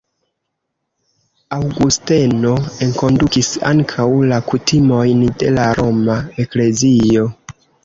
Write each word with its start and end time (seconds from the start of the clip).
Aŭgusteno 1.57 2.53
enkondukis 2.87 3.51
ankaŭ 3.73 4.09
la 4.33 4.41
kutimojn 4.49 5.23
de 5.45 5.55
la 5.61 5.69
roma 5.83 6.19
eklezio. 6.47 7.31